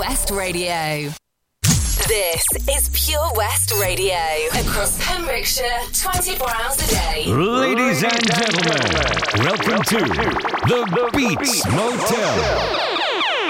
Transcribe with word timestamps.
West 0.00 0.30
Radio. 0.30 1.12
This 2.08 2.42
is 2.70 2.88
Pure 2.94 3.32
West 3.36 3.70
Radio 3.78 4.16
across 4.54 4.96
Pembrokeshire, 5.06 5.66
24 5.92 6.48
hours 6.48 6.76
a 6.78 6.86
day. 6.88 7.26
Ladies 7.26 8.02
and 8.02 8.26
gentlemen, 8.32 8.80
welcome 9.44 9.82
to 9.82 9.98
the 10.70 11.10
Beats 11.12 11.66
Motel. 11.66 12.34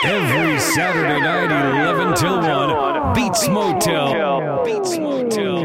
Every 0.02 0.58
Saturday 0.58 1.20
night, 1.20 1.52
11 1.52 2.16
till 2.16 2.40
1, 2.40 3.14
Beats 3.14 3.46
Motel. 3.46 4.64
Beats 4.64 4.98
Motel. 4.98 5.59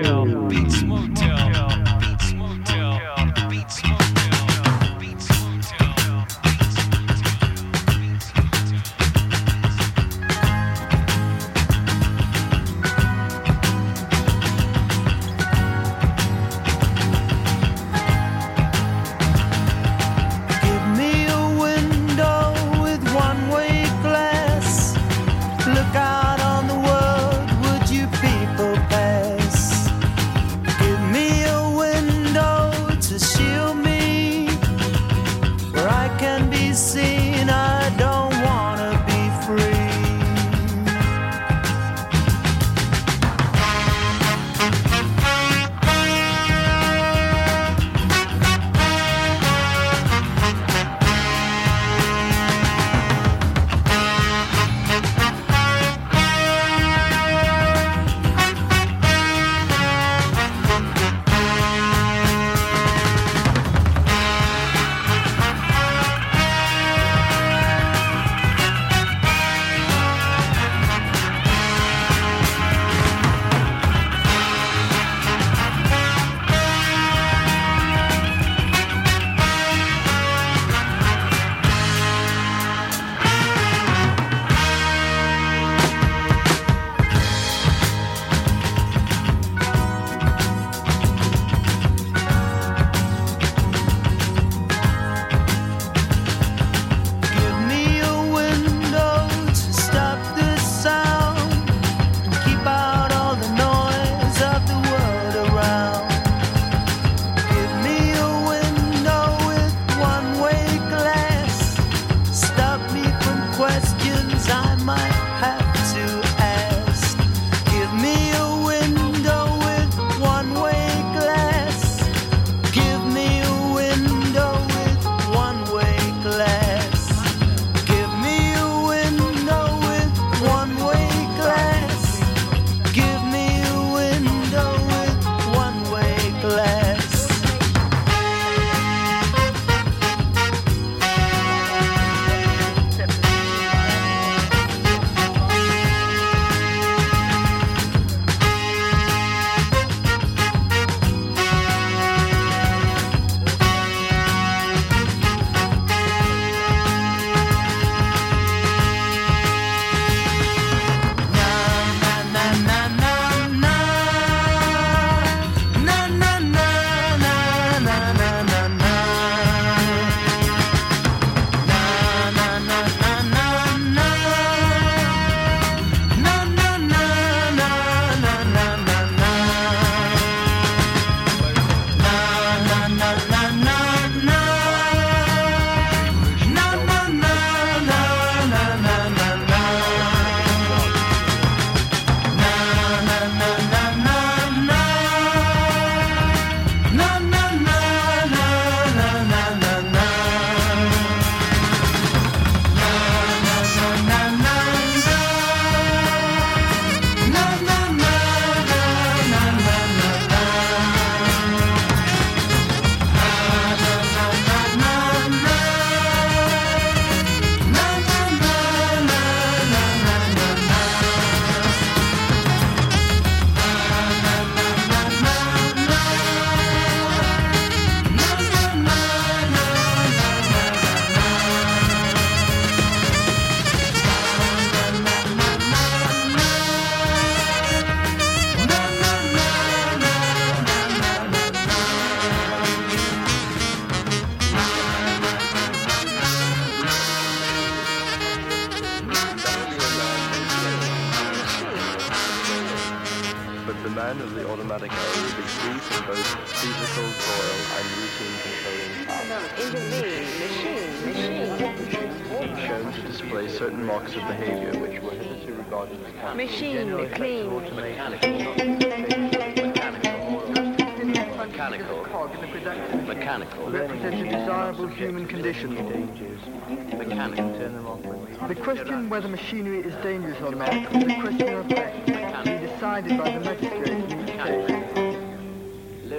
The 279.36 279.42
question 279.42 279.58
whether 279.58 279.80
machinery 279.82 279.94
is 279.94 279.96
dangerous 280.02 280.42
or 280.42 280.56
not 280.56 280.74
is 280.74 281.04
a 281.04 281.20
question 281.20 281.54
of 281.56 281.68
fact 281.68 282.08
to 282.08 282.14
be 282.46 282.68
decided 282.68 283.18
by 283.18 283.32
the 283.32 283.40
magistrate 283.42 283.90
in 283.90 284.22
each 284.22 284.28
case. 284.28 284.72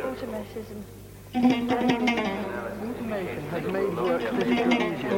Automatism. 0.04 0.84
Information 2.82 3.42
has 3.48 3.64
made 3.72 3.96
work 3.96 4.20
physically 4.20 4.76
easier. 4.76 5.16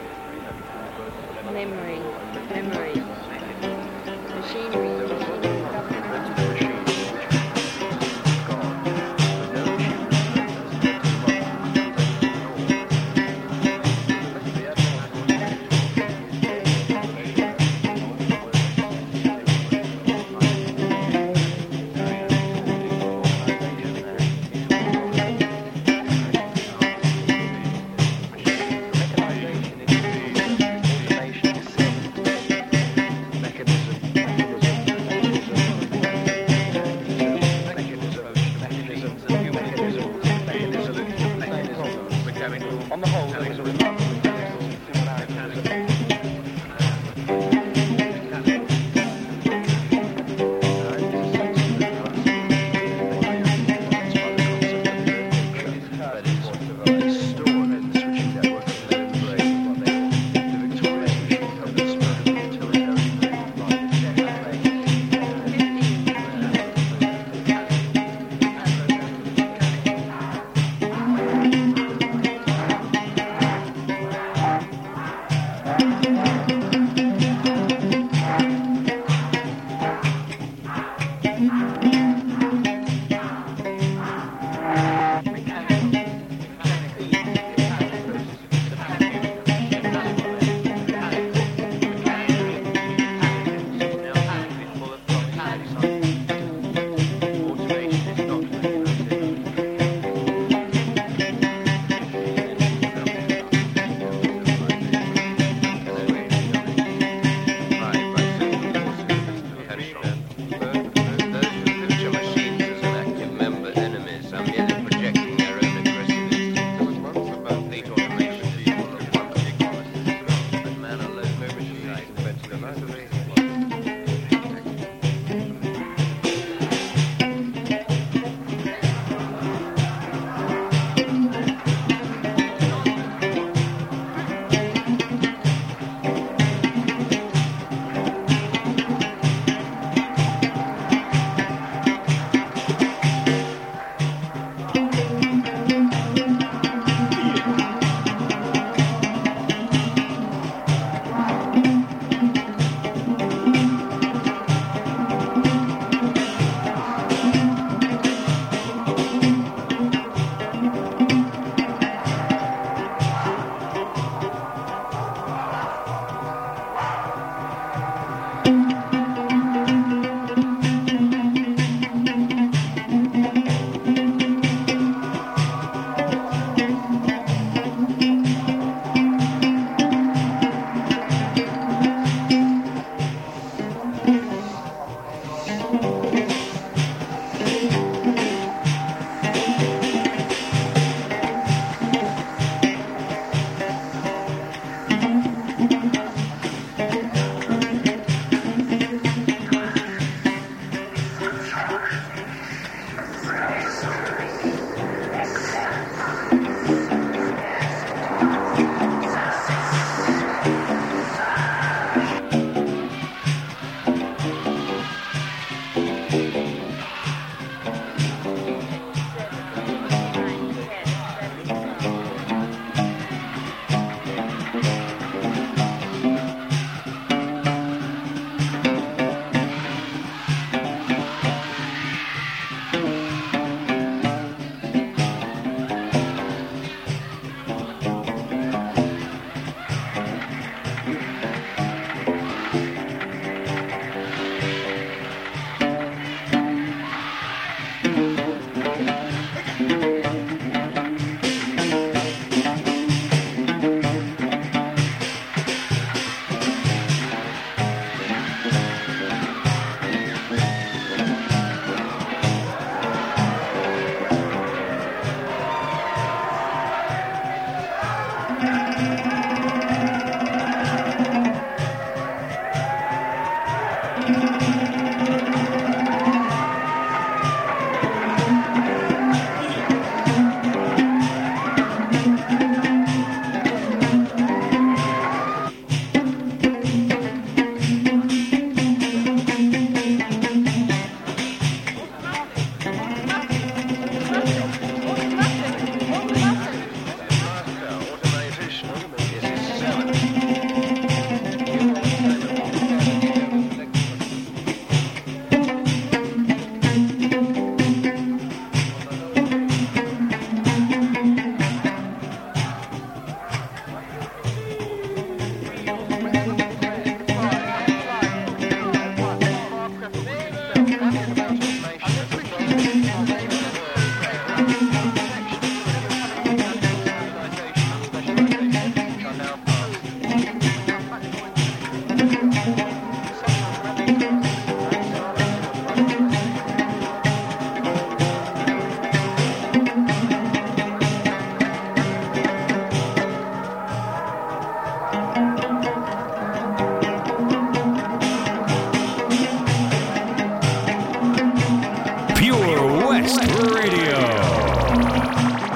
West 353.10 353.32
Radio. 353.56 353.98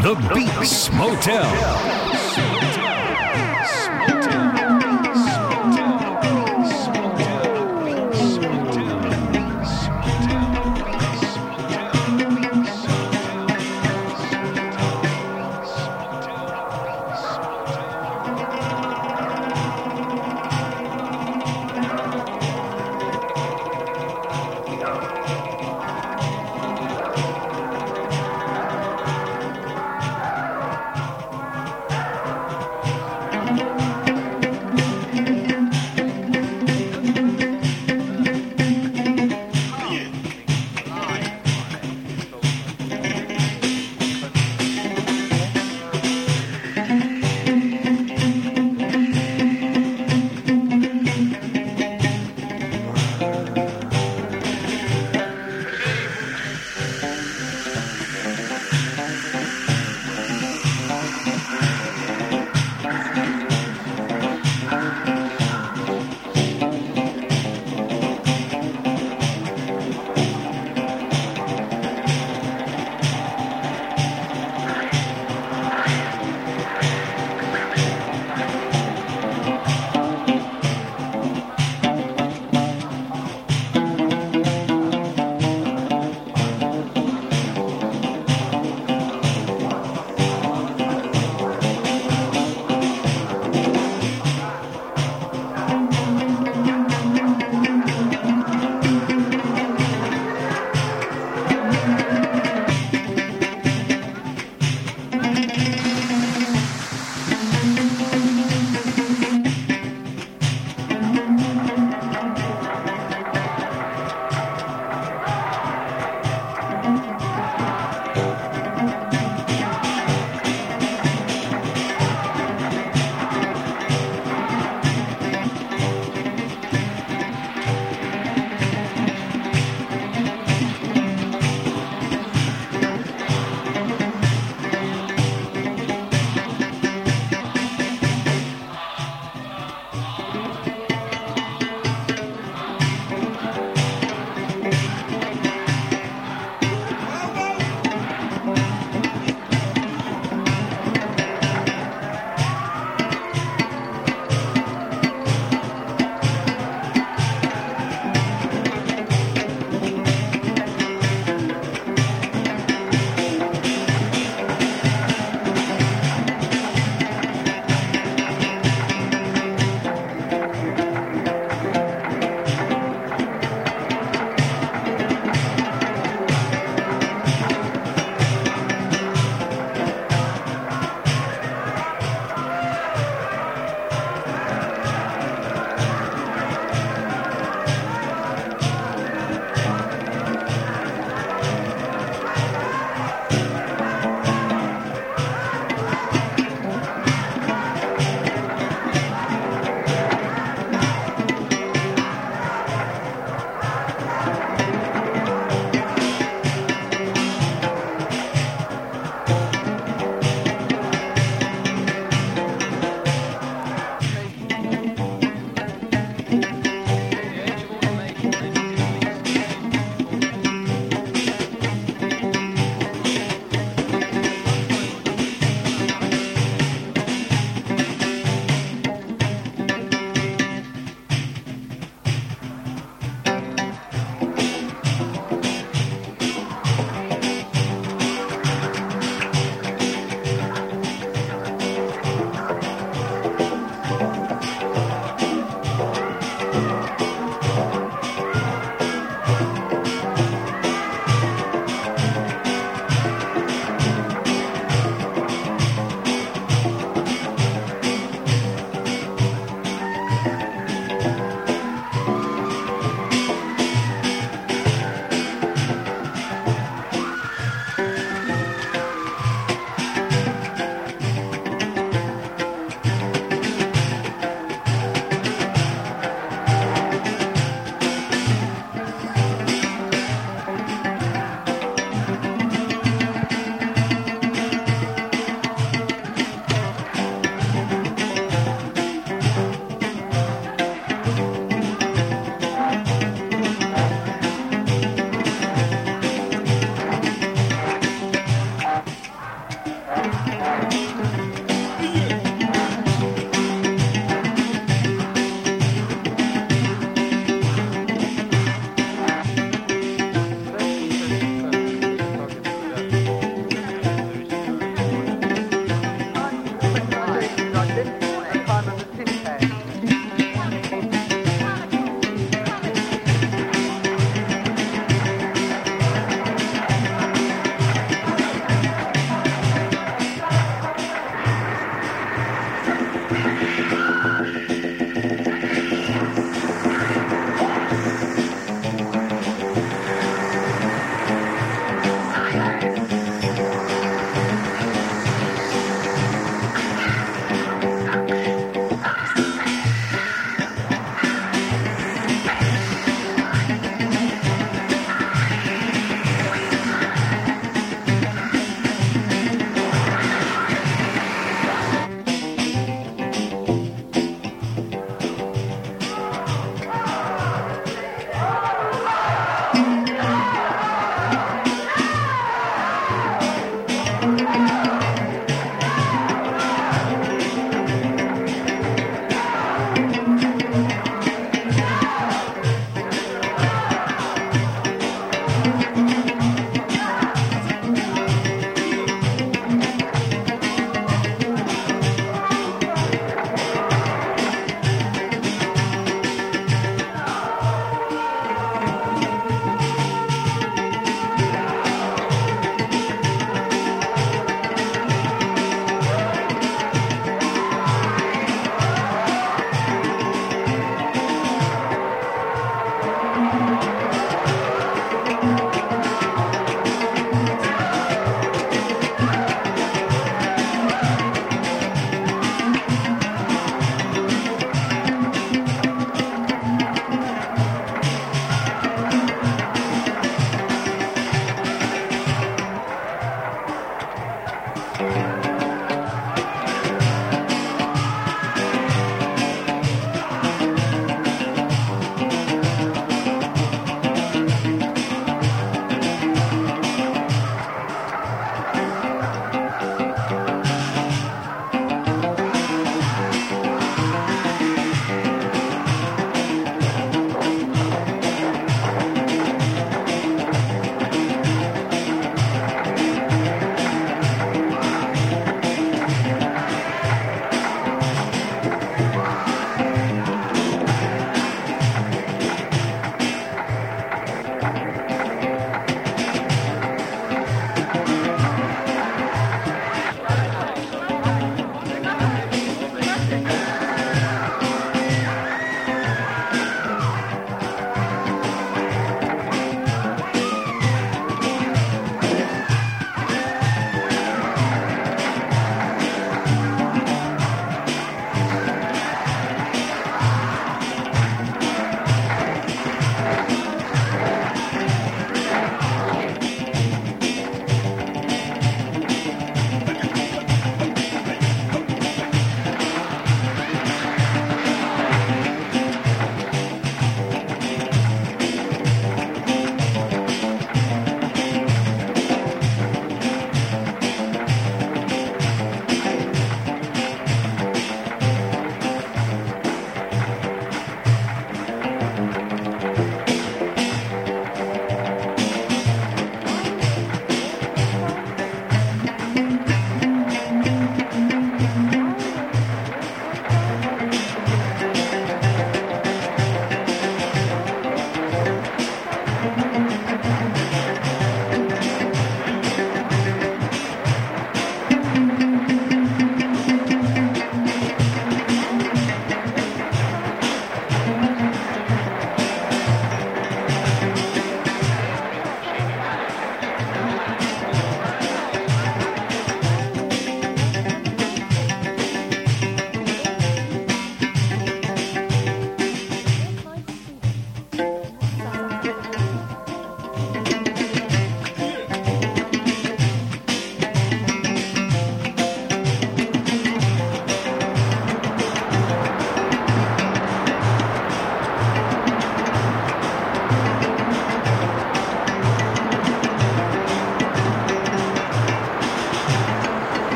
The 0.00 0.14
Beats 0.34 0.90
Motel. 0.92 2.03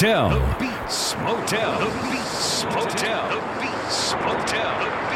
Motel. 0.00 0.30
The 0.30 0.56
Beats 0.58 1.14
Motel. 1.16 1.78
The 1.78 1.90
Beats 2.08 2.64
Motel. 2.64 3.28
The 3.28 3.40
Beats 3.60 4.14
Motel. 4.14 4.72
The 4.80 4.90
Beats 4.96 5.09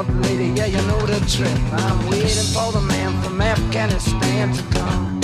up, 0.00 0.24
lady, 0.24 0.48
yeah, 0.56 0.64
you 0.64 0.80
know 0.88 1.00
the 1.04 1.20
trip. 1.28 1.58
I'm 1.72 1.98
waiting 2.08 2.48
for 2.54 2.72
the 2.72 2.80
man 2.80 3.22
from 3.22 3.40
Afghanistan 3.42 4.50
to 4.54 4.62
come. 4.74 5.20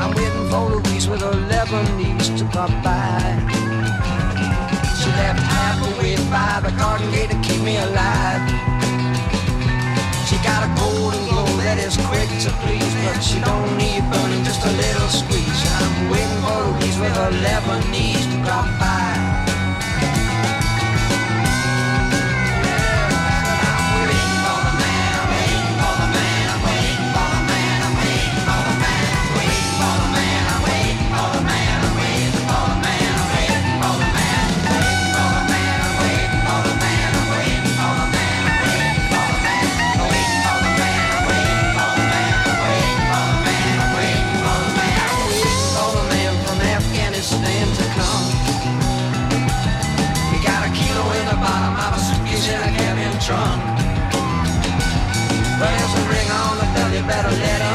I'm 0.00 0.12
waiting 0.14 0.46
for 0.50 0.62
Louise 0.74 1.08
with 1.08 1.22
her 1.22 1.36
Lebanese 1.50 2.38
to 2.38 2.44
pop 2.52 2.70
by. 2.84 3.20
She 4.98 5.08
left 5.20 5.40
halfway 5.40 6.16
by 6.28 6.60
the 6.64 6.72
garden 6.76 7.10
gate 7.12 7.30
to 7.30 7.40
keep 7.40 7.62
me 7.62 7.76
alive. 7.78 8.42
She 10.28 10.36
got 10.48 10.60
a 10.64 10.70
golden 10.78 11.24
glow 11.28 11.39
that 11.70 11.78
is 11.78 11.96
quick 12.10 12.28
to 12.42 12.50
please, 12.66 12.94
but 13.06 13.20
she 13.22 13.38
don't 13.38 13.78
need 13.78 14.02
burning, 14.10 14.42
just 14.42 14.64
a 14.66 14.72
little 14.74 15.08
squeeze. 15.08 15.60
I'm 15.78 16.10
waiting 16.10 16.42
for 16.42 16.62
a 16.66 16.98
with 16.98 17.14
her 17.14 17.30
lebanese 17.30 18.26
to 18.32 18.38
come 18.42 18.70
by. 18.80 19.49
better 57.06 57.30
let 57.30 57.69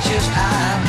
righteous 0.00 0.28
I. 0.32 0.80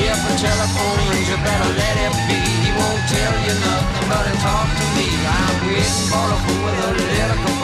If 0.00 0.16
a 0.16 0.34
telephone 0.38 0.98
rings, 1.10 1.28
you 1.28 1.36
better 1.36 1.70
let 1.76 1.96
it 2.06 2.14
be. 2.28 2.40
He 2.64 2.70
won't 2.72 3.02
tell 3.08 3.34
you 3.44 3.54
nothing, 3.60 4.08
but 4.08 4.24
he 4.26 4.34
talk 4.40 4.68
to 4.78 4.86
me. 4.96 5.06
I'm 5.26 5.66
waiting 5.66 6.08
for 6.08 6.24
a 6.24 6.38
fool 6.44 6.64
with 6.64 6.84
a 6.84 6.90
little. 6.92 7.57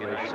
Not 0.00 0.27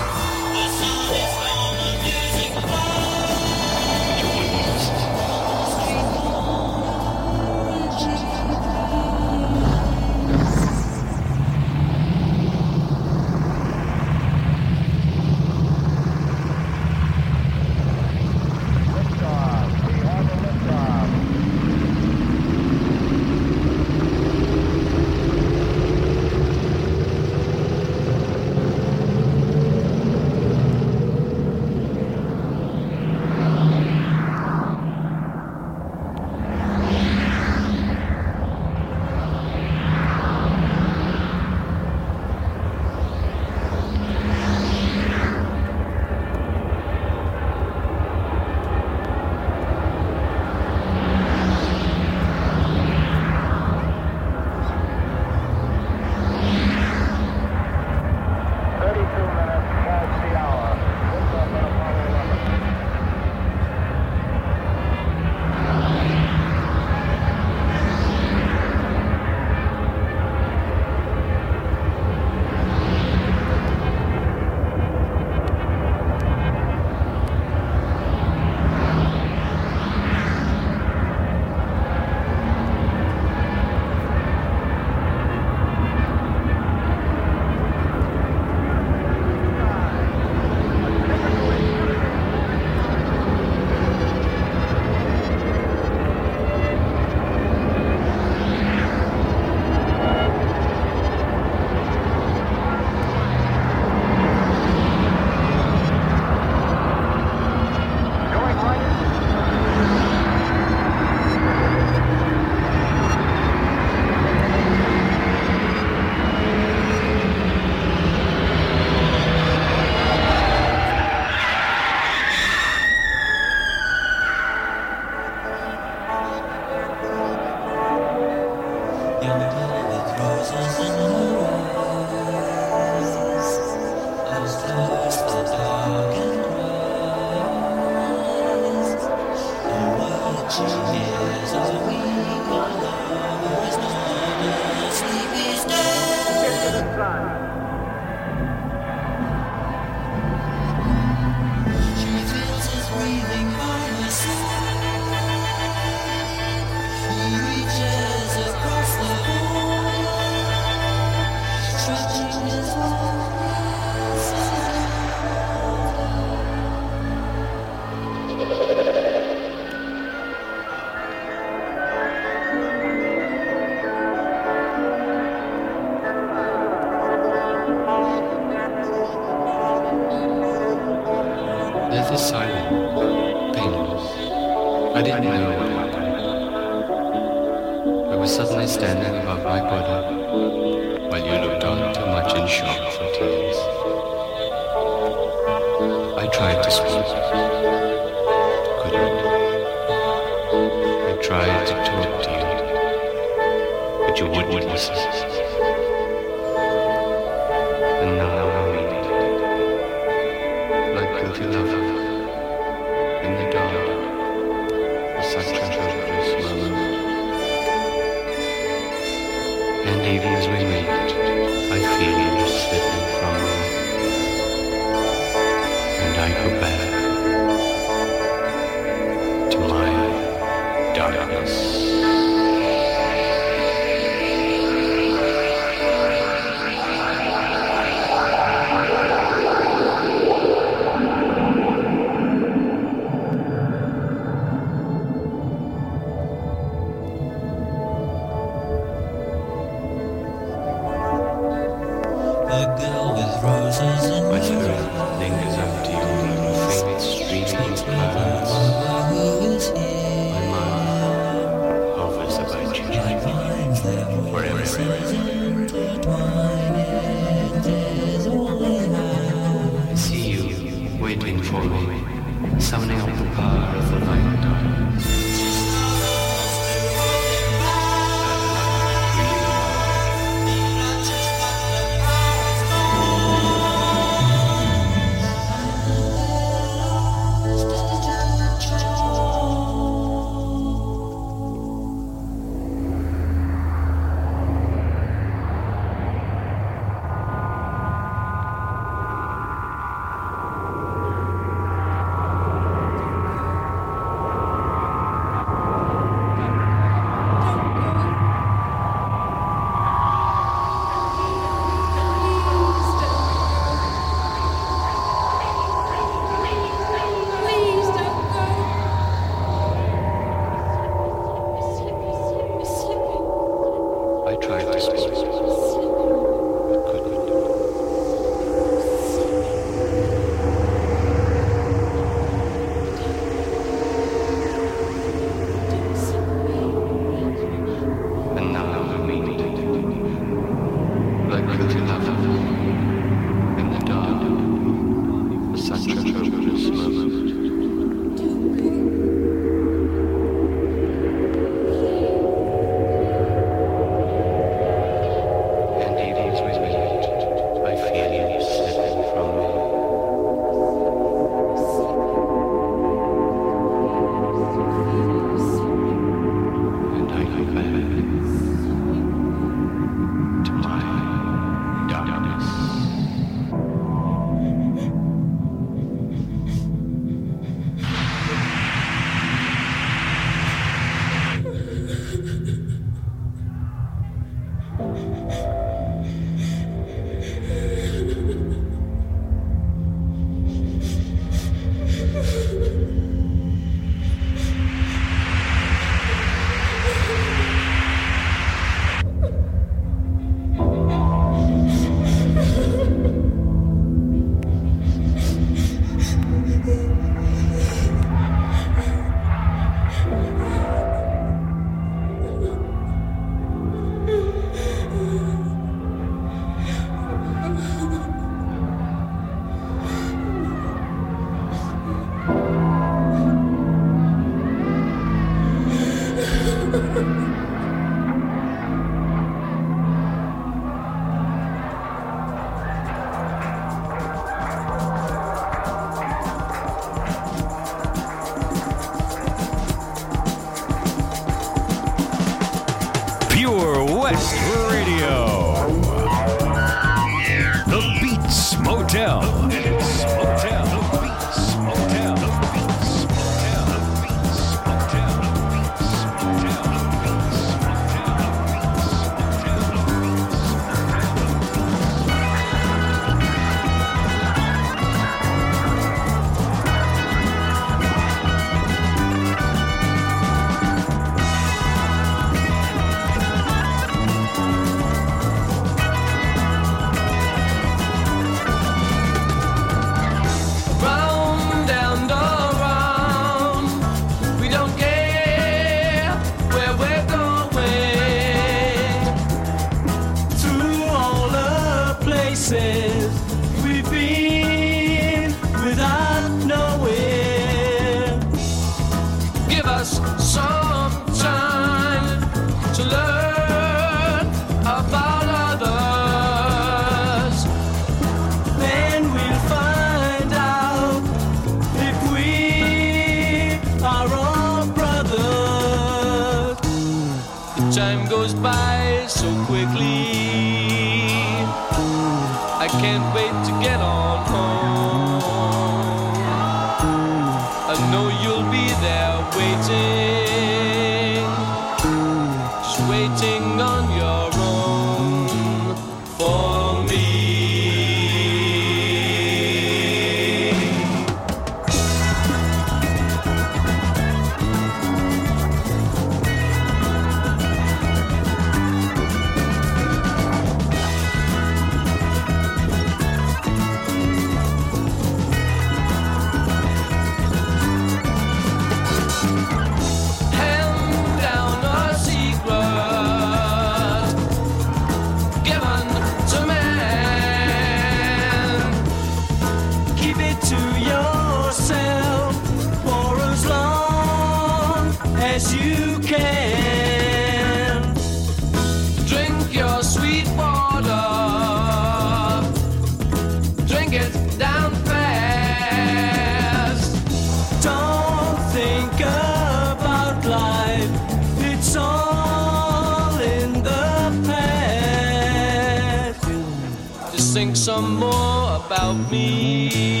me. 599.11 600.00